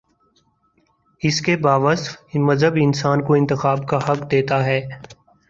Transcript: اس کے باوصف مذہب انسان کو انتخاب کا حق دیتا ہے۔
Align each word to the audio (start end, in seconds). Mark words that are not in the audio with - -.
اس 1.21 1.41
کے 1.41 1.55
باوصف 1.57 2.35
مذہب 2.39 2.77
انسان 2.81 3.21
کو 3.21 3.33
انتخاب 3.33 3.87
کا 3.87 3.97
حق 4.07 4.29
دیتا 4.31 4.63
ہے۔ 4.65 4.81